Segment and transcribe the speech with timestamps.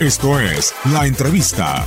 [0.00, 1.86] Esto es La Entrevista.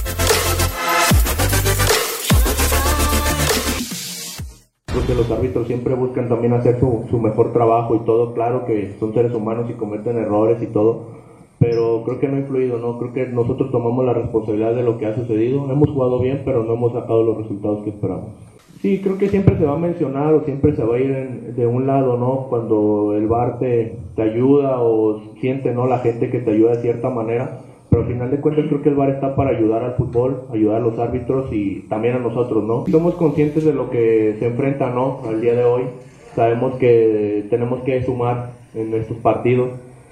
[4.91, 9.13] Porque los árbitros siempre buscan también hacer su, mejor trabajo y todo, claro que son
[9.13, 11.05] seres humanos y cometen errores y todo,
[11.59, 12.97] pero creo que no ha influido, ¿no?
[12.97, 16.63] Creo que nosotros tomamos la responsabilidad de lo que ha sucedido, hemos jugado bien, pero
[16.63, 18.31] no hemos sacado los resultados que esperamos.
[18.81, 21.67] Sí, creo que siempre se va a mencionar o siempre se va a ir de
[21.67, 22.47] un lado, ¿no?
[22.49, 25.85] Cuando el bar te, te ayuda o siente, ¿no?
[25.85, 27.68] La gente que te ayuda de cierta manera.
[27.89, 30.77] Pero al final de cuentas creo que el bar está para ayudar al fútbol, ayudar
[30.77, 32.85] a los árbitros y también a nosotros, ¿no?
[32.87, 35.21] Somos conscientes de lo que se enfrenta, ¿no?
[35.27, 35.83] Al día de hoy.
[36.35, 39.69] Sabemos que tenemos que sumar en estos partidos.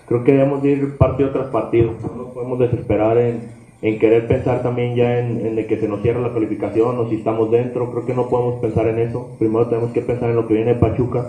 [0.08, 1.92] Creo que debemos de ir partido tras partido.
[2.18, 3.42] No podemos desesperar en,
[3.82, 7.16] en querer pensar también ya en, en que se nos cierra la calificación o si
[7.16, 7.92] estamos dentro.
[7.92, 9.30] Creo que no podemos pensar en eso.
[9.38, 11.28] Primero tenemos que pensar en lo que viene de Pachuca.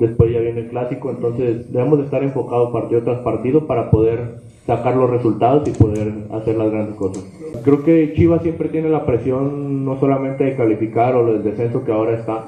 [0.00, 1.10] Después ya viene el clásico.
[1.10, 6.12] Entonces debemos de estar enfocados partido tras partido para poder sacar los resultados y poder
[6.32, 7.24] hacer las grandes cosas.
[7.64, 11.92] Creo que Chivas siempre tiene la presión no solamente de calificar o del descenso que
[11.92, 12.44] ahora está,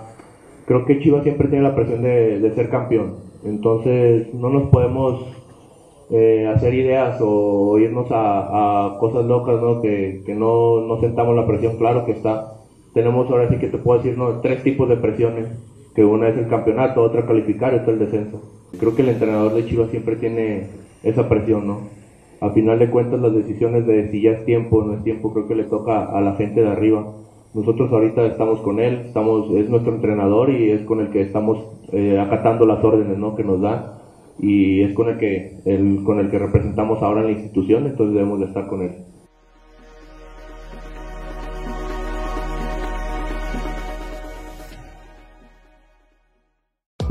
[0.66, 3.16] creo que Chivas siempre tiene la presión de, ser campeón.
[3.44, 5.26] Entonces no nos podemos
[6.10, 9.80] eh, hacer ideas o irnos a, cosas locas, ¿no?
[9.80, 12.54] Que, que no, no sentamos la presión, claro que está.
[12.94, 14.40] Tenemos ahora sí que te puedo decir, ¿no?
[14.40, 15.48] Tres tipos de presiones,
[15.94, 18.42] que una es el campeonato, otra calificar otra el descenso.
[18.78, 20.68] Creo que el entrenador de Chivas siempre tiene
[21.02, 21.80] esa presión, ¿no?
[22.40, 25.32] A final de cuentas las decisiones de si ya es tiempo o no es tiempo,
[25.32, 27.06] creo que le toca a la gente de arriba.
[27.54, 31.58] Nosotros ahorita estamos con él, estamos, es nuestro entrenador y es con el que estamos
[31.92, 33.36] eh, acatando las órdenes ¿no?
[33.36, 33.98] que nos da
[34.38, 35.60] y es con el que
[36.04, 38.92] con el que representamos ahora en la institución, entonces debemos de estar con él.